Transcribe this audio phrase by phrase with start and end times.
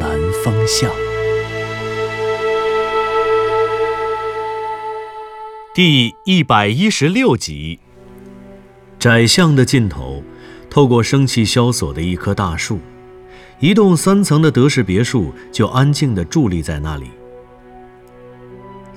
[0.00, 0.90] 南风向》
[5.74, 7.78] 第一百一十六集。
[8.98, 10.22] 窄巷的尽头，
[10.68, 12.78] 透过生气萧索的一棵大树，
[13.60, 17.10] 一栋三层的德式别墅就安静地伫立在那里。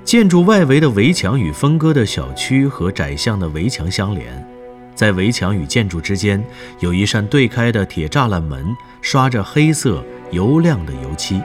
[0.04, 4.48] 建筑外围的围墙与分割的小区和窄巷的围墙相连，
[4.96, 6.44] 在围墙与建筑之间
[6.80, 11.42] 有一扇对开的铁栅栏门，刷着黑色油亮的油漆。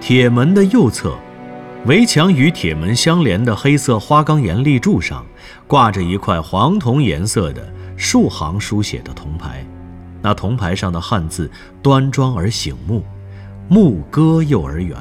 [0.00, 1.16] 铁门的右侧，
[1.86, 5.24] 围墙与铁门相连的黑色花岗岩立柱上，
[5.66, 7.66] 挂着一块黄铜颜色的
[7.96, 9.64] 数行书写的铜牌，
[10.22, 11.50] 那铜牌上的汉字
[11.82, 13.02] 端庄而醒目
[13.68, 14.96] ，“牧歌幼儿园”。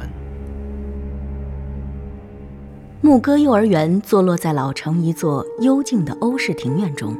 [3.01, 7.15] 牧歌幼儿园坐落在老城一座幽静的欧式庭院中，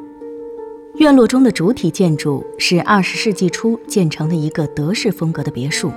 [0.97, 5.91] 院落中的主体建筑是二十世纪初建成的一个德式风格的别墅。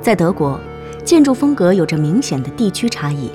[0.00, 0.58] 在德国，
[1.04, 3.30] 建筑风格有着明显的地区差异，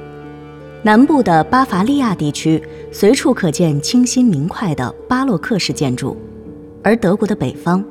[0.82, 2.60] 南部的巴伐利亚地区
[2.92, 6.18] 随处可见清新明快的巴洛克式建筑，
[6.82, 7.84] 而德国的北方，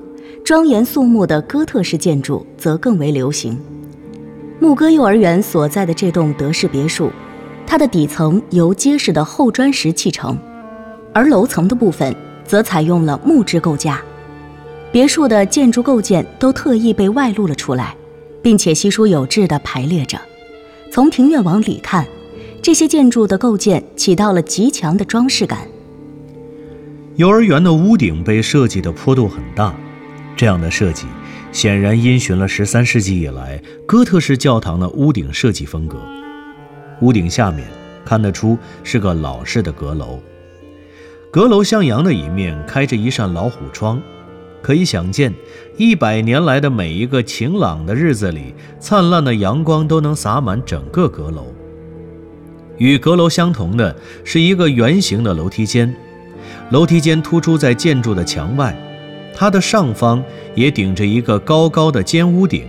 [0.42, 3.56] 庄严肃穆的哥特式建筑则更为流行。
[4.58, 7.12] 牧歌幼儿园所在的这栋德式别墅。
[7.64, 10.36] 它的底层由结实的厚砖石砌成，
[11.14, 12.14] 而楼层的部分
[12.46, 14.00] 则采用了木质构架。
[14.90, 17.96] 别墅的建筑构件都特意被外露了出来，
[18.42, 20.20] 并且稀疏有致地排列着。
[20.90, 22.06] 从庭院往里看，
[22.60, 25.66] 这些建筑的构件起到了极强的装饰感。
[27.16, 29.74] 幼儿园的屋顶被设计的坡度很大，
[30.36, 31.06] 这样的设计
[31.52, 35.98] 显然因循了十三世纪以来哥特式教堂的屋顶设计风格。
[37.00, 37.66] 屋顶下面
[38.04, 40.20] 看得出是个老式的阁楼，
[41.32, 43.98] 阁楼向阳的一面开着一扇老虎窗，
[44.60, 45.32] 可以想见，
[45.78, 51.46] 一百年来的每一个晴朗的日子里，灿烂的阳光都能洒满整个阁楼。
[52.76, 55.96] 与阁楼相同的是一个圆形的楼梯间，
[56.68, 58.76] 楼梯间突出在建筑的墙外，
[59.34, 60.22] 它的上方
[60.54, 62.66] 也顶着一个高高的尖屋顶，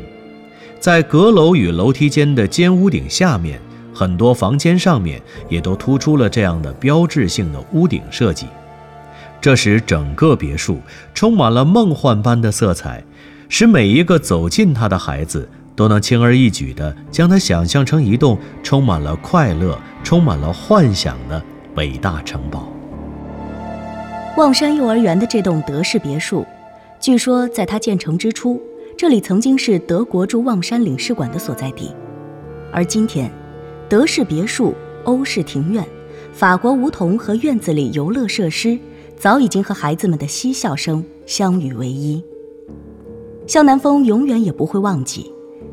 [0.79, 3.59] 在阁楼与楼梯间的尖屋顶下面。
[3.93, 8.47] 很多房间上面也都突出了这样的标志性的屋顶设计，
[9.39, 10.79] 这使整个别墅
[11.13, 13.03] 充满了梦幻般的色彩，
[13.47, 21.41] 使每一个走进它的孩子都能轻而易举地将它想象成一栋充满了快乐、充满了幻想的
[21.75, 22.67] 伟大城堡。
[24.37, 26.43] 望山幼儿园的这栋德式别墅，
[26.99, 28.59] 据说在它建成之初，
[28.97, 31.91] 这里曾经是德国驻望山领事馆的所在地，
[32.71, 33.31] 而今天。
[33.89, 34.73] 德式别墅、
[35.03, 35.85] 欧式庭院、
[36.33, 38.77] 法国梧桐和院子里游乐设施，
[39.17, 42.23] 早已经和孩子们的嬉笑声相与为一。
[43.45, 45.31] 向南风永远也不会忘记，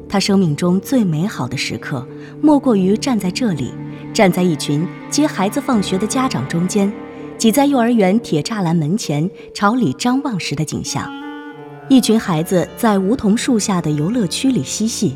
[0.09, 2.07] 他生命中最美好的时刻，
[2.41, 3.73] 莫过于站在这里，
[4.13, 6.93] 站在一群接孩子放学的家长中间，
[7.39, 11.09] 挤在幼儿园铁栅栏门前朝里张望时的景象。
[11.89, 15.15] 一群孩子在梧桐树下的游乐区里嬉戏，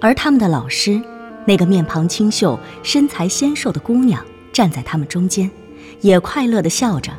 [0.00, 1.00] 而他们的老师。
[1.46, 5.50] 那个面庞清秀、身材纤瘦的姑娘站在他们中间，
[6.00, 7.12] 也快乐地笑着。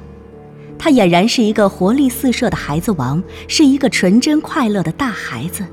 [0.80, 5.66] 她俨然是一个活力四射的孩子王，是一个纯真快乐的大孩子。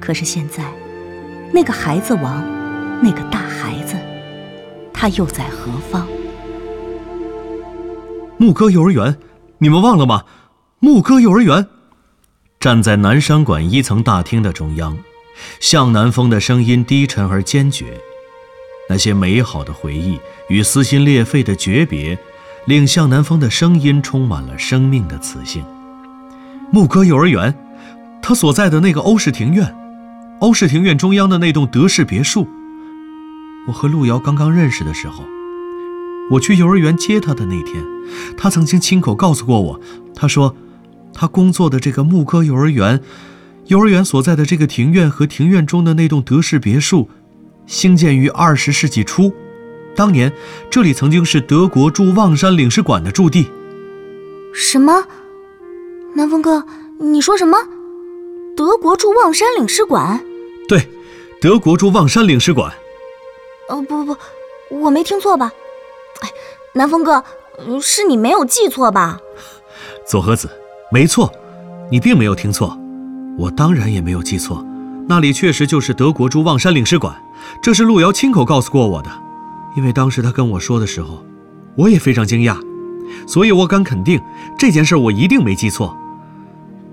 [0.00, 0.64] 可是现在，
[1.52, 2.44] 那个孩子王，
[3.02, 3.96] 那个大孩子，
[4.92, 6.06] 他又在何方？
[8.36, 9.16] 牧歌幼儿园，
[9.58, 10.24] 你们忘了吗？
[10.80, 11.66] 牧歌幼儿园，
[12.60, 14.98] 站在南山馆一层大厅的中央。
[15.60, 18.00] 向南风的声音低沉而坚决，
[18.88, 22.18] 那些美好的回忆与撕心裂肺的诀别，
[22.66, 25.64] 令向南风的声音充满了生命的磁性。
[26.72, 27.54] 牧歌幼儿园，
[28.22, 29.74] 他所在的那个欧式庭院，
[30.40, 32.48] 欧式庭院中央的那栋德式别墅。
[33.66, 35.24] 我和路遥刚刚认识的时候，
[36.30, 37.84] 我去幼儿园接他的那天，
[38.36, 39.80] 他曾经亲口告诉过我，
[40.14, 40.54] 他说，
[41.12, 43.00] 他工作的这个牧歌幼儿园。
[43.66, 47.08] 幼儿园所在的这个庭院和庭院中的那栋德式别墅，
[47.66, 49.32] 兴建于二十世纪初。
[49.96, 50.30] 当年
[50.68, 53.50] 这里曾经是德国驻望山领事馆的驻地。
[54.52, 55.06] 什么？
[56.14, 56.64] 南风哥，
[57.00, 57.58] 你说什么？
[58.56, 60.22] 德国驻望山领事馆？
[60.68, 60.88] 对，
[61.40, 62.72] 德国驻望山领事馆。
[63.68, 64.20] 哦，不不不，
[64.70, 65.50] 我没听错吧？
[66.20, 66.28] 哎，
[66.74, 67.24] 南风哥，
[67.80, 69.18] 是你没有记错吧？
[70.06, 70.50] 左和子，
[70.92, 71.32] 没错，
[71.90, 72.78] 你并没有听错，
[73.36, 74.64] 我当然也没有记错，
[75.08, 77.14] 那里确实就是德国驻望山领事馆，
[77.60, 79.10] 这是路遥亲口告诉过我的，
[79.76, 81.24] 因为当时他跟我说的时候，
[81.76, 82.56] 我也非常惊讶，
[83.26, 84.20] 所以我敢肯定
[84.56, 85.96] 这件事我一定没记错，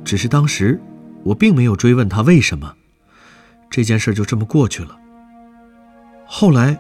[0.04, 0.82] 只是当时
[1.24, 2.74] 我并没有追问他为什么，
[3.70, 4.98] 这件事就这么过去了。
[6.26, 6.80] 后来，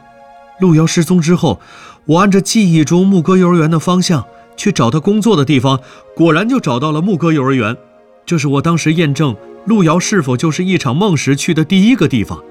[0.59, 1.61] 路遥失踪之后，
[2.05, 4.25] 我按着记忆中牧歌幼儿园的方向
[4.57, 5.79] 去找他工作的地方，
[6.15, 7.77] 果然就找到了牧歌幼儿园。
[8.25, 9.35] 这是我当时验证
[9.65, 12.43] 路遥是否就是一场梦时去的第一个地方。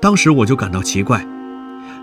[0.00, 1.26] 当时我就感到奇怪，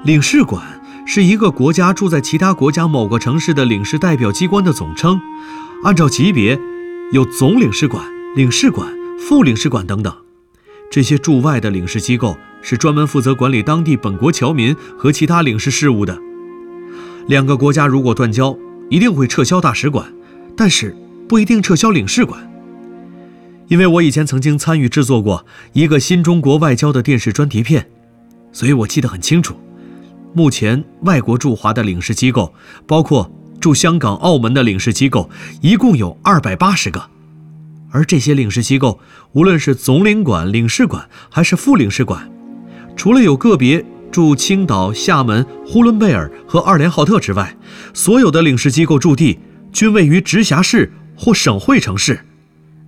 [0.04, 0.64] 领事馆
[1.06, 5.20] 是一个国家住在其他国家某个城市的领事代表机关的总称，
[5.84, 6.60] 按照级别，
[7.12, 8.06] 有总领事馆、
[8.36, 8.88] 领事馆、
[9.20, 10.16] 副领事馆等等。
[10.90, 12.38] 这些驻外的领事机构。
[12.64, 16.16] 是专门负责管理当地本国侨民和其他领事事务的。
[17.26, 18.56] 两个国家如果断交，
[18.88, 20.14] 一定会撤销大使馆，
[20.56, 20.96] 但是
[21.28, 22.51] 不一定撤销领事馆。
[23.72, 27.90] 因为我以前曾经参与制作过一个新中国外交的电视专题片，
[28.52, 29.58] 所以我记得很清楚。
[30.34, 32.54] 目前外国驻华的领事机构，
[32.86, 33.32] 包括
[33.62, 35.30] 驻香港、澳门的领事机构，
[35.62, 37.02] 一共有二百八十个。
[37.92, 39.00] 而这些领事机构，
[39.32, 42.30] 无论是总领馆、领事馆还是副领事馆，
[42.98, 47.56] 除了有个别驻青岛、厦门、呼伦贝尔和二连浩特之外，
[47.94, 49.40] 所有的领事机构驻地
[49.72, 52.20] 均位于直辖市或省会城市。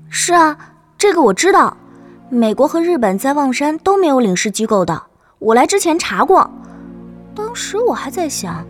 [0.10, 0.58] 是啊，
[1.04, 1.76] 这个我知道。
[2.30, 5.04] 美国和日本在望山都没有领事机构的，
[5.38, 6.50] 我来之前查过。
[7.36, 8.66] 当时我还在想，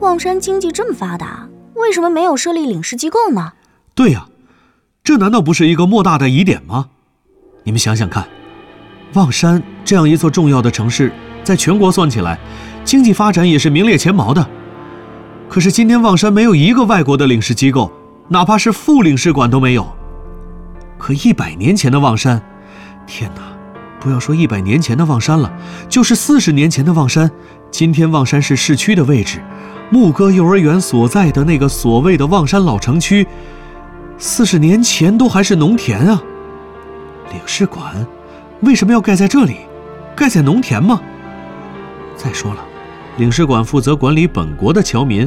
[0.00, 3.54] 望山经济这么发达，为什么没有设立领事机构呢？
[3.94, 4.26] 对呀，
[5.02, 6.90] 这难道不是一个莫大的疑点吗？
[7.64, 8.28] 你们想想看。
[9.14, 11.10] 望山这样一座重要的城市，
[11.42, 12.38] 在全国算起来，
[12.84, 14.46] 经济发展也是名列前茅的。
[15.48, 17.90] 可是今天望山没有一个外国的领事机构，
[18.28, 19.90] 哪怕是副领事馆都没有。
[21.00, 22.40] 可一百年前的望山，
[23.06, 23.40] 天哪！
[23.98, 25.52] 不要说一百年前的望山了，
[25.88, 27.28] 就是四十年前的望山，
[27.70, 29.42] 今天望山是市区的位置，
[29.90, 33.26] 牧歌幼儿园所在的那个所谓的望山老城区，
[34.16, 36.22] 四十年前都还是农田啊。
[37.32, 38.06] 领事馆。
[38.60, 39.56] 为什么要盖在这里？
[40.14, 41.00] 盖在农田吗？
[42.14, 42.60] 再说了，
[43.16, 45.26] 领事馆负责管理本国的侨民，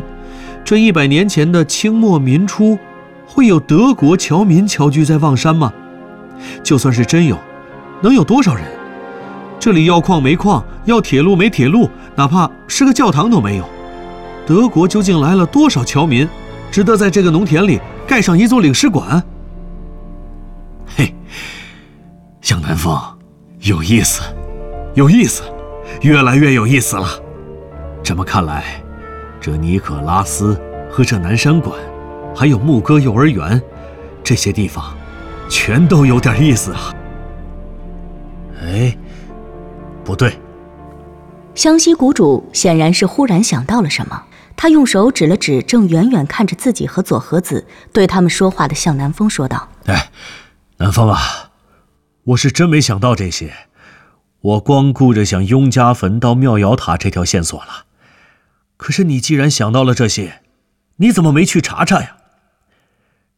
[0.64, 2.78] 这一百年前的清末民初，
[3.26, 5.74] 会有德国侨民侨居在望山吗？
[6.64, 7.38] 就算是真有，
[8.02, 8.66] 能有多少人？
[9.60, 13.66] 这里要矿没矿，要铁路没铁路，哪怕是个教堂都没有。
[14.46, 16.28] 德国究竟来了多少侨民，
[16.70, 19.24] 值得在这个农田里盖上一座领事馆？
[20.98, 21.16] 嘿，
[22.42, 23.00] 向南风。
[23.62, 24.22] 有意思，
[24.94, 25.44] 有意思，
[26.02, 27.08] 越来越有意思了。
[28.04, 28.84] 这么看来，
[29.40, 30.60] 这尼可拉斯
[30.92, 31.80] 和这南山馆，
[32.36, 33.62] 还有牧歌幼儿园，
[34.24, 34.96] 这些地方，
[35.50, 36.94] 全都有点意思啊。
[38.62, 38.98] 哎，
[40.04, 40.38] 不对。
[41.56, 44.24] 湘西谷主显然是忽然想到了什么，
[44.56, 50.10] 他用手指了指正远远看着自己和左和子对他们说话的向南风，说道：“哎，
[50.78, 51.52] 南风啊。”
[52.28, 53.54] 我是真没想到这些，
[54.42, 57.86] 我光顾着想雍家坟到庙瑶塔这条线索了。
[58.78, 60.42] 可是你既然想到了这些，
[60.96, 62.16] 你怎么没去查查呀？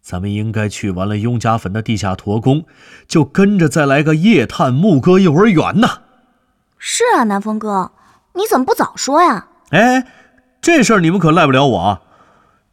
[0.06, 2.66] 咱们应该去完了雍家坟的地下驼宫，
[3.08, 6.02] 就跟着再来个夜探牧歌幼儿园呢。
[6.78, 7.92] 是啊，南风哥，
[8.34, 9.48] 你怎么不早说呀？
[9.72, 10.06] 哎，
[10.62, 12.02] 这事儿你们可赖不了我。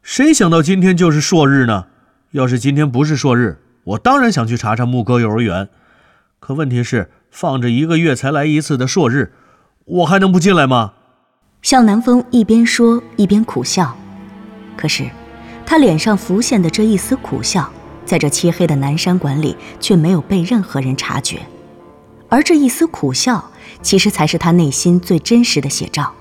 [0.02, 1.86] 谁想到今天就是朔日呢？
[2.32, 5.70] 要是今天不是朔日，我当然想去查查牧歌幼儿园。
[6.38, 9.32] 可问题是，放着一个月才来一次的朔日，
[9.86, 10.92] 我还能不进来吗？
[11.62, 13.96] 向南风一边说一边苦笑，
[14.76, 15.08] 可是
[15.64, 17.70] 他脸上浮现的这一丝苦笑，
[18.04, 21.38] 在这漆黑的南山馆里却没有被任何人察觉，
[22.28, 23.50] 而这一丝苦笑，
[23.80, 26.12] 其实才是他内心最真实的写照。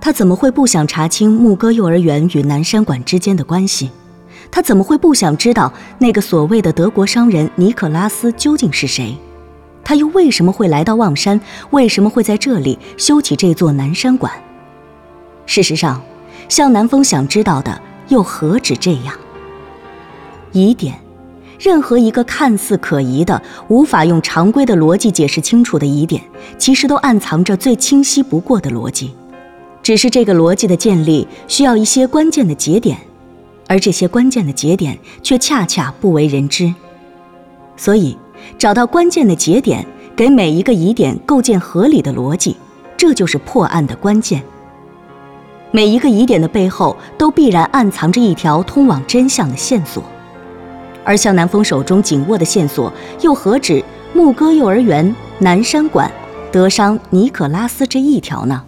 [0.00, 3.90] 他怎么会不想查清牧歌幼儿园与南山馆之间的关系？
[4.50, 9.16] 他怎么会不想知道那个所谓的德国商人尼可拉斯究竟是谁？
[9.82, 11.40] 他又为什么会来到望山？
[11.70, 14.32] 为什么会在这里修起这座南山馆？
[15.46, 16.00] 事实上，
[16.48, 19.14] 向南风想知道的又何止这样？
[20.52, 20.98] 疑点，
[21.58, 26.22] 任何一个看似可疑的、无法用常规的逻辑解释清楚的疑点，
[26.56, 29.12] 其实都暗藏着最清晰不过的逻辑，
[29.82, 32.98] 只是这个逻辑的建立需要一些关键的节点。
[33.68, 36.72] 而这些关键的节点却恰恰不为人知，
[37.76, 38.16] 所以
[38.56, 39.84] 找到关键的节点，
[40.14, 42.56] 给每一个疑点构建合理的逻辑，
[42.96, 44.40] 这就是破案的关键。
[45.76, 50.02] 每一个疑点的背后，都必然暗藏着一条通往真相的线索，
[51.04, 52.90] 而向南风手中紧握的线索，
[53.20, 56.10] 又何止牧歌幼儿园、南山馆、
[56.50, 58.62] 德商尼可拉斯这一条呢？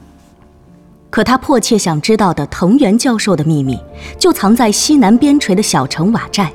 [1.09, 3.81] 可他迫切想知道的藤原教授的秘密，
[4.19, 6.53] 就藏在西南边陲的小城瓦寨，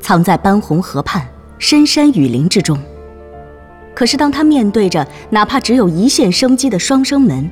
[0.00, 1.28] 藏在斑红河畔
[1.58, 2.78] 深山雨林之中。
[3.94, 7.50] 可是当他面对着哪怕只有一线生机的双生门，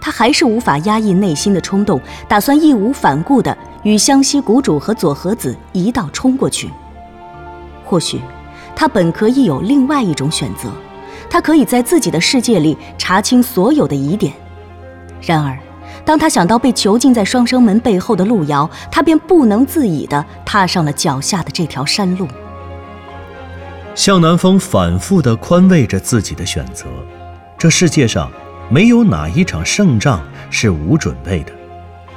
[0.00, 6.70] 他还是无法压抑内心的冲动，打算义无反顾地与湘西谷主和佐和子一道冲过去。
[7.84, 8.20] 或许，
[8.74, 10.70] 他本可以有另外一种选择，
[11.28, 14.32] 他可以在自己的世界里查清所有的疑点。
[15.20, 15.58] 然而，
[16.04, 22.26] 当他想到被囚禁在双生门背后的路遥，他便不能自已地踏上了脚下的这条山路。
[23.94, 26.86] 向南风反复地宽慰着自己的选择。
[27.58, 28.30] 这世界上
[28.70, 31.52] 没有哪一场胜仗是无准备的，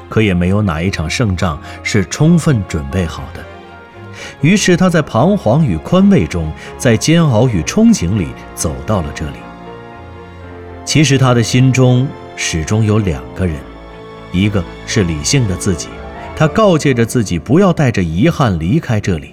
[0.07, 3.43] 可也没有哪一场胜仗是充分准备好的。
[4.39, 9.38] 于是他在彷徨与宽慰中，在煎熬与憧憬里走到了这里。
[10.86, 13.55] 其实他的心中始终有两个人。
[14.31, 15.89] 一个是理性的自己，
[16.36, 19.29] 他告诫着自己不要带着遗憾离开这里；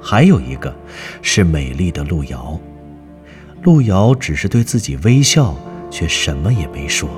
[0.00, 0.74] 还有一个
[1.20, 2.58] 是美丽的路遥，
[3.62, 5.54] 路遥只是对自己微笑，
[5.90, 7.08] 却什么也没说。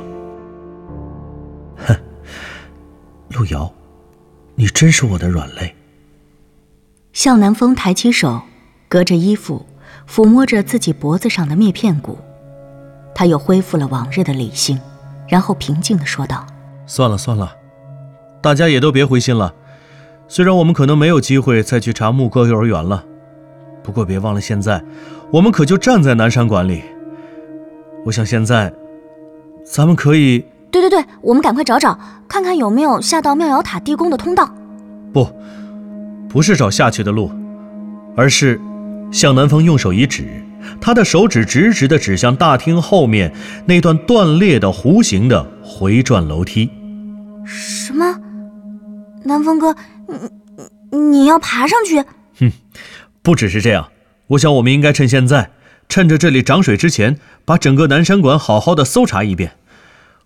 [1.77, 1.95] 哼，
[3.31, 3.73] 路遥，
[4.55, 5.75] 你真是我的软肋。
[7.13, 8.43] 向南风抬起手，
[8.89, 9.67] 隔着衣服
[10.09, 12.19] 抚摸着自己脖子上的篾片骨，
[13.15, 14.79] 他又恢复了往日的理性，
[15.29, 16.47] 然后平静的说道。
[16.87, 17.57] 算了算了，
[18.41, 19.55] 大家也都别灰心了。
[20.29, 23.05] 虽然我们可能没有机会再去查牧歌幼儿园了，
[23.83, 24.85] 不过别忘了，现在
[25.33, 26.85] 我们可就站在南山馆里。
[28.05, 28.73] 我想现在，
[29.65, 30.45] 咱们可以……
[30.71, 34.55] 对对对，我们赶快找找，看看有没有下到妙瑶塔地宫的通道。
[35.13, 35.29] 不，
[36.29, 37.31] 不是找下去的路，
[38.17, 38.61] 而是
[39.11, 40.25] 向南风用手一指，
[40.81, 43.33] 他的手指直直地指向大厅后面
[43.67, 46.71] 那段断裂的弧形的回转楼梯。
[47.45, 48.19] 什么？
[49.25, 49.75] 南风哥，
[50.91, 52.03] 你你要爬上去？
[52.39, 52.53] 哼，
[53.23, 53.89] 不只是这样，
[54.29, 55.51] 我想我们应该趁现在，
[55.91, 59.57] 趁着这里涨水之前，把整个南山馆好好的搜查一遍。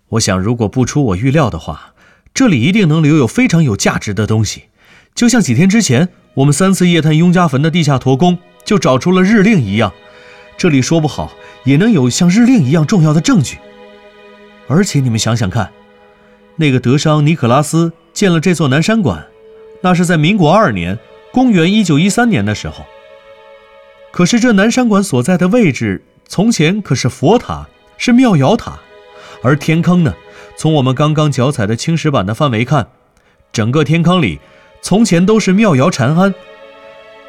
[0.09, 1.95] 我想，如果不出我预料的话，
[2.35, 4.65] 这里一定能留有非常有价值的东西。
[5.15, 9.91] 就像几天之前，我们三次夜探雍家坟的地下驼宫，就找出了日令一样，
[10.55, 13.57] 这里说不好也能有像日令一样重要的证据。
[14.67, 15.71] 而且你们想想看。
[16.57, 19.25] 那个德商尼可拉斯建了这座南山馆，
[19.81, 20.97] 那是在民国二年，
[21.33, 22.85] 公元一九一三年的时候。
[24.15, 27.67] 可是这南山馆所在的位置，从前可是佛塔，
[27.97, 28.79] 是妙瑶塔，
[29.43, 30.15] 而天坑呢？
[30.55, 32.87] 从我们刚刚脚踩的青石板的范围看，
[33.51, 34.39] 整个天坑里，
[34.81, 36.33] 从前都是妙瑶禅庵。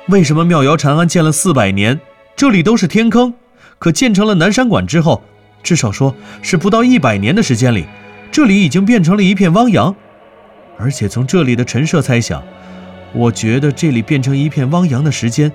[0.07, 2.01] 为什么妙瑶禅庵建了四百年，
[2.37, 3.35] 这里都是天坑，
[3.81, 5.25] 可建成了南山馆之后，
[5.65, 7.85] 至少说是不到一百年的时间里。
[8.31, 9.93] 这里已经变成了一片汪洋，
[10.79, 12.41] 而且从这里的陈设猜想，
[13.13, 15.51] 我觉得这里变成一片汪洋的时间，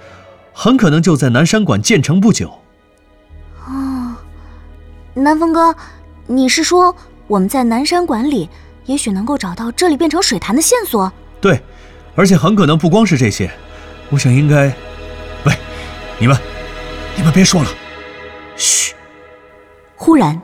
[0.53, 2.51] 很可能就在南山馆建成不久。
[3.65, 4.15] 哦，
[5.13, 5.75] 南风哥，
[6.27, 6.96] 你是说
[7.27, 8.50] 我们在南山馆里，
[8.86, 11.12] 也许能够找到这里变成水潭的线索？
[11.39, 11.62] 对，
[12.15, 13.51] 而且很可能不光是这些。
[14.10, 14.74] 我想应该……
[15.46, 15.53] 喂，
[16.20, 16.38] 你们，
[17.15, 17.70] 你们别说了，
[18.55, 18.93] 嘘。
[19.96, 20.41] 忽然。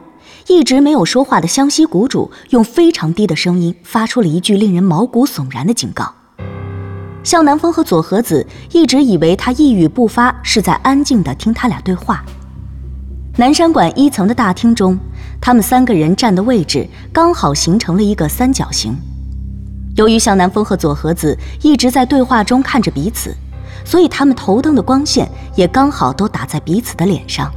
[0.50, 6.16] 一直没有说话的湘西谷主用非常低的声音发出了一句令人毛骨悚然的警告。
[7.28, 12.24] 向南风和左和子一直以为他一语不发是在安静地听他俩对话。
[13.36, 14.98] 南山馆一层的大厅中，
[15.42, 18.96] 他们三个人站的位置刚好形成了一个三角形。
[19.98, 23.36] 由于向南风和左和子一直在对话中看着彼此，
[23.84, 27.52] 所以他们头灯的光线也刚好都打在彼此的脸上。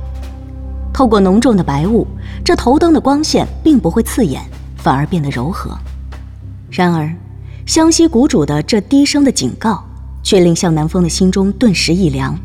[0.92, 2.04] 透过浓重的白雾，
[2.44, 4.42] 这头灯的光线并不会刺眼，
[4.78, 5.70] 反而变得柔和。
[6.72, 7.08] 然而，
[7.70, 9.80] 湘西谷主的这低声的警告，
[10.24, 12.36] 却令向南风的心中顿时一凉。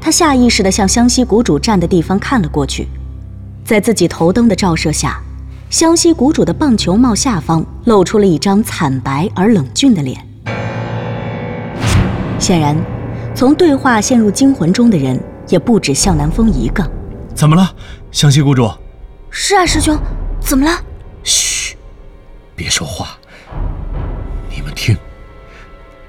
[0.00, 2.88] 他下意识地向湘西谷主站的地方看了过去，
[3.64, 5.20] 在自己头灯的照射下，
[5.70, 10.20] 湘西谷主的棒球帽下方露出了一张惨白而冷峻的脸。
[12.40, 12.76] 显然，
[13.36, 15.16] 从对话陷入惊魂中的人
[15.46, 16.84] 也不止向南风一个。
[17.36, 17.72] 怎么了，
[18.10, 18.68] 湘西谷主？
[19.30, 19.96] 是啊，师兄，
[20.40, 20.72] 怎么了？
[21.22, 21.76] 嘘，
[22.56, 23.16] 别说话。
[24.80, 24.96] 听，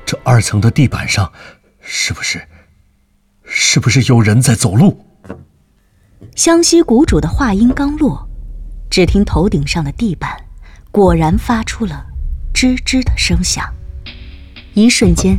[0.06, 1.30] 这二层的地板上，
[1.82, 2.40] 是不是，
[3.44, 3.74] 是？
[3.74, 5.06] 是不是有人在走路？
[6.38, 8.30] 湘西谷主的话音刚落，
[8.90, 10.38] 只听头顶上的地板
[10.90, 12.06] 果然发出了
[12.54, 13.66] 吱吱的声响。
[14.74, 15.38] 一瞬间，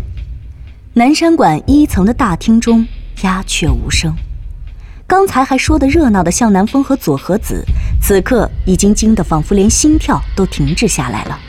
[0.93, 2.87] 南山馆一层的大厅中
[3.23, 4.15] 鸦雀无声。
[5.07, 7.65] 刚才还说的热闹的向南风和左和子，
[7.99, 11.41] 此刻已经惊得仿佛连心跳都停滞下来了。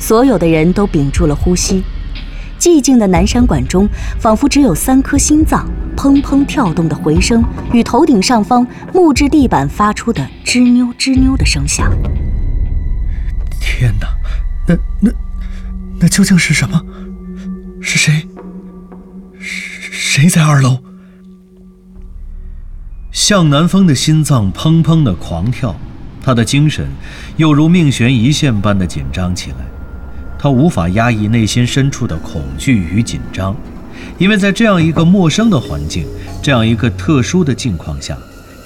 [0.00, 1.84] 所有的人都屏住了呼吸。
[2.58, 3.88] 寂静的南山馆中，
[4.18, 5.66] 仿佛只有三颗心脏
[5.96, 7.42] 砰砰跳动的回声，
[7.72, 11.90] 与头顶上方木质地板发出的吱扭吱扭的声响。
[13.60, 14.08] 天哪，
[14.66, 15.10] 那那
[16.00, 16.82] 那究竟是什么？
[17.80, 18.26] 是谁？
[19.40, 20.78] 谁在二楼？
[23.10, 25.74] 向南风的心脏砰砰的狂跳，
[26.22, 26.88] 他的精神
[27.38, 29.56] 又如命悬一线般的紧张起来。
[30.42, 33.54] 他无法压抑内心深处的恐惧与紧张，
[34.16, 36.06] 因为在这样一个陌生的环境，
[36.40, 38.16] 这样一个特殊的境况下，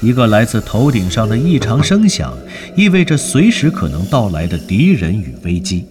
[0.01, 2.33] 一个来自头顶上的异常声响，
[2.77, 5.85] 意味着随时可能到来的敌人与危机，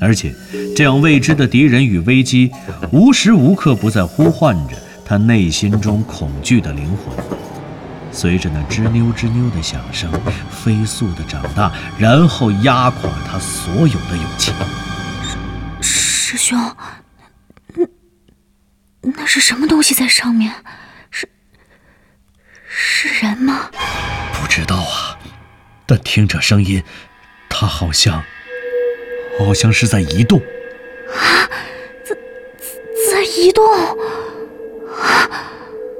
[0.00, 0.34] 而且
[0.74, 2.50] 这样未知的敌人与危机，
[2.90, 4.74] 无时无刻不在呼唤着
[5.04, 7.24] 他内心中恐惧的灵魂，
[8.10, 10.10] 随着那吱扭吱扭的响声，
[10.50, 14.50] 飞速的长大，然后压垮他所有的勇气。
[16.32, 16.58] 师兄，
[17.74, 17.86] 那
[19.02, 20.50] 那是什么东西在上面？
[21.10, 21.28] 是
[22.66, 23.68] 是人吗？
[24.32, 25.18] 不知道啊，
[25.84, 26.82] 但听这声音，
[27.50, 28.24] 他好像
[29.38, 30.38] 好像是在移动。
[30.38, 31.50] 啊，
[32.02, 32.16] 在
[33.10, 33.62] 在移动！
[35.02, 35.28] 啊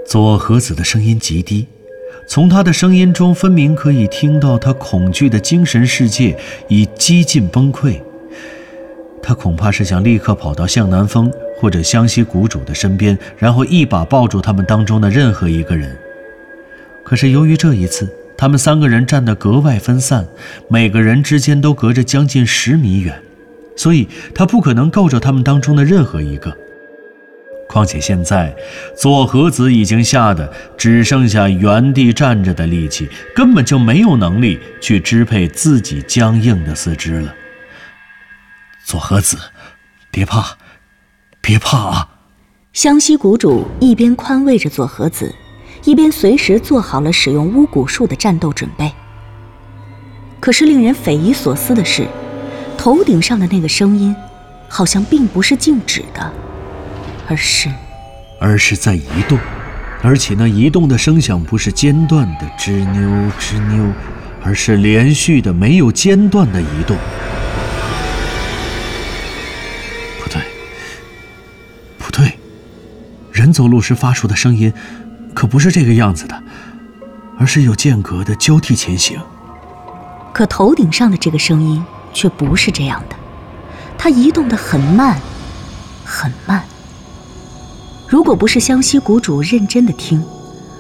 [0.07, 1.69] 左和子的声音极低，
[2.27, 8.03] 从他的声音中分明可以听到他恐惧的精神世界已几近崩溃。
[9.23, 15.97] 他恐怕是想立刻跑到向南风或者湘西谷主的身边，然后一把抱住他们当中的任何一个人。
[17.05, 20.27] 可是由于这一次他们三个人站得格外分散，
[20.69, 23.17] 每个人之间都隔着将近十米远，
[23.77, 26.53] 所以他不可能够着他们当中的任何一个。
[27.69, 28.55] 况且现在
[28.97, 37.35] 左和子已经吓得只剩下原地站着的力气，根本就没有能力去支配自己僵硬的四肢了。
[38.85, 39.39] 左和子，
[40.11, 40.57] 别怕，
[41.41, 42.09] 别怕啊！
[42.73, 45.35] 湘西谷主一边宽慰着左和子，
[45.85, 48.91] 一边随时做好了使用巫蛊术的战斗准备。
[50.41, 52.07] 可是令人匪夷所思的是，
[52.77, 54.15] 头顶上的那个声音，
[54.69, 56.33] 好像并不是静止的，
[57.29, 57.71] 而是，
[58.41, 59.39] 而是在移动，
[60.03, 63.93] 而且那移动的声响不是间断的吱扭吱扭，
[64.43, 66.97] 而是连续的没有间断的移动。
[73.53, 74.73] 走路时发出的声音，
[75.35, 76.43] 可不是这个样子的，
[77.39, 79.21] 而是有间隔的交替前行。
[80.33, 81.85] 可头顶上的这个声音
[82.15, 83.17] 却不是这样的，
[83.99, 85.21] 它移动的很慢，
[86.05, 86.63] 很慢。
[88.09, 90.25] 如果不是湘西谷主认真的听，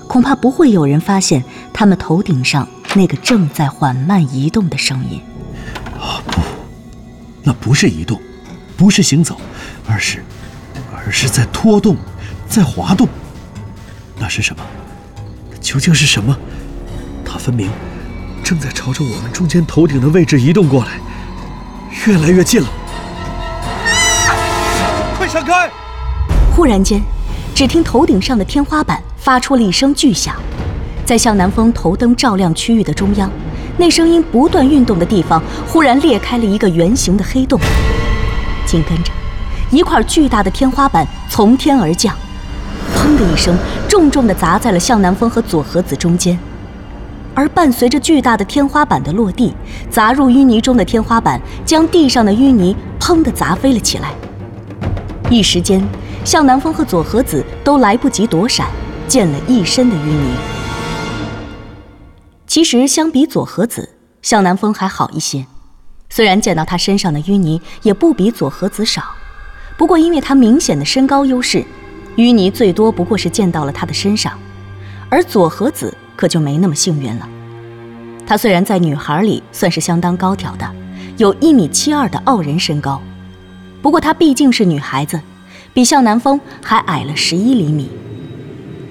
[0.08, 5.20] 恐怕不会有人发现他们头顶上那个正在缓慢移动的声音。
[5.98, 6.40] 啊不，
[7.42, 8.20] 那不是移动，
[8.76, 9.40] 不是行走，
[9.88, 10.22] 而是，
[10.94, 11.96] 而是在拖动。
[12.52, 13.08] 在滑动，
[14.18, 14.62] 那是什么？
[15.58, 16.36] 究竟是什么？
[17.24, 17.70] 它分明
[18.44, 21.00] 正在朝着我们中间头顶的位置移动过来，
[22.06, 22.68] 越来越近了。
[25.16, 25.70] 快闪开！
[26.54, 27.00] 忽然间，
[27.54, 30.36] 只听头顶上的天花板发出了一声巨响，
[31.06, 33.30] 在向南风头灯照亮区域的中央，
[33.78, 37.58] 那声音不断运动的地方忽然裂开了一个圆形的黑洞，
[38.66, 39.10] 紧跟着，
[39.70, 42.14] 一块巨大的天花板从天而降。
[43.22, 43.56] 一声，
[43.88, 46.38] 重重地砸在了向南风和左和子中间，
[47.34, 49.54] 而伴随着巨大的天花板的落地，
[49.90, 54.12] 砸入淤泥中的天花板将地上的淤泥砰地砸飞了起来。
[55.30, 55.82] 一时间，
[56.24, 58.66] 向南风和左和子都来不及躲闪，
[59.08, 60.34] 溅了一身的淤泥。
[62.46, 65.46] 其实，相比左和子，向南风还好一些，
[66.10, 69.02] 虽然溅到他身上的淤泥也不比左和子少，
[69.78, 71.64] 不过因为他明显的身高优势。
[72.16, 74.38] 淤泥最多不过是溅到了他的身上，
[75.08, 77.28] 而左和子可就没那么幸运了。
[78.26, 80.70] 她虽然在女孩里算是相当高挑的，
[81.16, 83.00] 有一米七二的傲人身高，
[83.80, 85.20] 不过她毕竟是女孩子，
[85.72, 87.90] 比向南风还矮了十一厘米。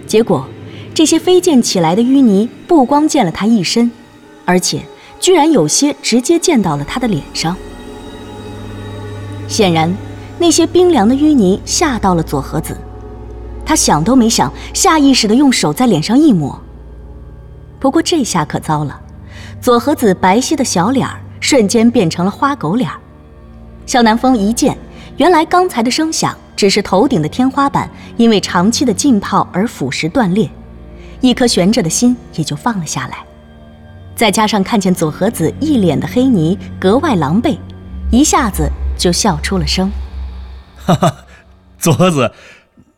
[0.07, 0.47] 结果，
[0.93, 3.89] 这些飞溅起来的淤泥不光溅了她一身，
[4.45, 4.83] 而且
[5.19, 7.55] 居然有些直接溅到了她的脸上。
[9.47, 9.95] 显然，
[10.37, 12.75] 那些冰凉的淤泥吓到了左和子。
[13.65, 16.59] 他想都没想，下意识的用手在脸上一抹。
[17.79, 18.99] 不过这下可糟了，
[19.61, 21.07] 左和子白皙的小脸
[21.39, 22.97] 瞬间变成了花狗脸儿。
[23.85, 24.77] 向南风一见，
[25.17, 30.49] 原来刚才的声响只是头顶的天花板因为长期的浸泡而腐蚀断裂，
[31.19, 33.17] 一颗悬着的心也就放了下来。
[34.15, 37.57] 再加上看见左和子一脸的黑泥，格外狼狈，
[38.11, 39.91] 一下子就笑出了声。
[40.77, 41.15] 哈哈，
[41.79, 42.31] 左和子，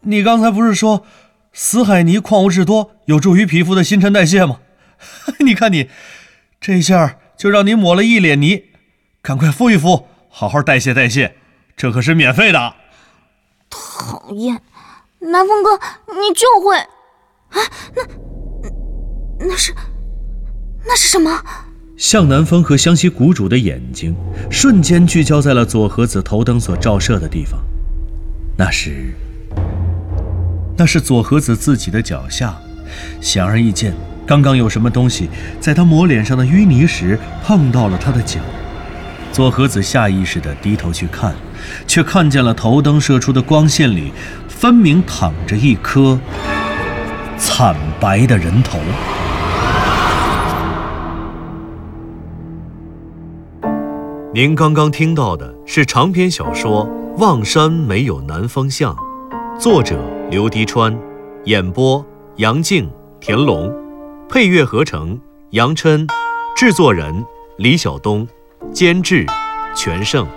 [0.03, 1.05] 你刚才不是说
[1.51, 4.59] 死海泥矿物质多，有助于皮肤的新陈代谢吗？
[5.39, 5.89] 你看你，
[6.59, 8.65] 这下就让你抹了一脸泥，
[9.21, 11.35] 赶快敷一敷，好好代谢代谢，
[11.75, 12.75] 这可是免费的。
[13.69, 14.61] 讨厌，
[15.19, 15.79] 南风哥，
[16.13, 17.59] 你就会啊？
[17.95, 19.73] 那那是
[20.85, 21.43] 那是什么？
[21.95, 24.15] 向南风和湘西谷主的眼睛
[24.49, 27.63] 瞬间聚焦在了左和子头灯所照射的地方，
[28.57, 29.13] 那是
[30.75, 32.55] 那是左和子自己的脚下，
[33.21, 33.93] 显而易见。
[34.25, 38.39] 刚刚有什么东西在他抹脸上的淤泥时碰到了他的脚，
[39.31, 41.35] 左和子下意识地低头去看，
[41.85, 44.13] 却看见了头灯射出的光线里，
[44.47, 46.17] 分明躺着一颗
[47.37, 48.79] 惨白的人头。
[54.33, 58.95] 您刚刚听到的是长篇小说《望山没有南方向》，
[59.59, 60.97] 作者刘迪川，
[61.45, 62.03] 演播
[62.37, 63.71] 杨静、田龙。
[64.27, 65.19] 配乐合成
[65.51, 66.07] 杨琛，
[66.55, 67.23] 制作人
[67.57, 68.27] 李晓东，
[68.71, 69.25] 监制
[69.75, 70.27] 全胜。